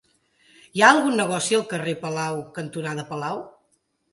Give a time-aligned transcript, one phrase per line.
[0.77, 3.45] Hi ha algun negoci al carrer Palau cantonada Palau?